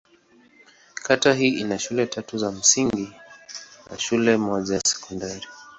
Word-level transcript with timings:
Kata 0.93 1.33
hii 1.33 1.49
ina 1.49 1.79
shule 1.79 2.07
tatu 2.07 2.37
za 2.37 2.51
msingi 2.51 3.11
na 3.91 3.97
shule 3.99 4.37
moja 4.37 4.75
ya 4.75 4.81
sekondari. 4.85 5.47